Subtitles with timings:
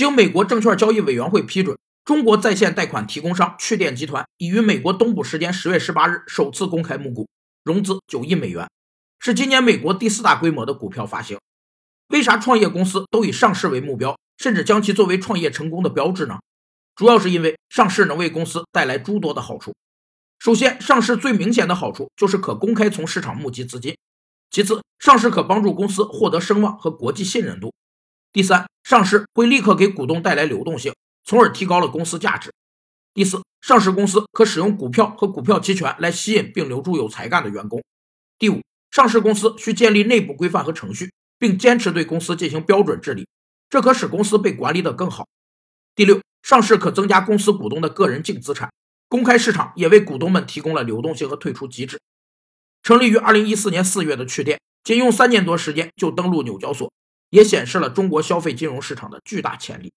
[0.00, 7.28] 经美国证券交易委员会批准，中国在线贷款提供商趣电集团已于美国东部时间十月十八日首次公开募股，
[7.62, 8.66] 融资九亿美元，
[9.18, 11.36] 是今年美国第四大规模的股票发行。
[12.08, 16.38] 为啥创业公司都以上市为目标，甚至将其作为创业成功的标志呢？
[16.96, 19.74] 主要是因为上市能为公司带来诸多的好处。
[20.38, 23.92] 首先，上市最明显的好处就是可公开从市场募集资金；
[24.50, 27.68] 其次，上市可帮助公司获得声望和国际信任度；
[28.32, 30.94] 第三，上市会立刻给股东带来流动性，
[31.24, 32.50] 从而提高了公司价值；
[33.14, 37.80] 第四，上市公司可使用股票和股票期权来吸引并留住有才干的员工；
[38.38, 41.10] 第五，上市公司需建立内部规范和程序。
[41.40, 43.26] 并坚持对公司进行标准治理，
[43.70, 45.26] 这可使公司被管理得更好。
[45.94, 48.70] 第六，上市可增加公司股东的个人净资产，
[49.08, 51.98] 公开市场也为股东们提供了流动性和退出机制。
[52.82, 56.92] 成立于二零一四年四月的趣店，仅用三年多时间就登陆纽交所，
[57.30, 59.92] 也显示了中国消费金融市场的巨大潜力。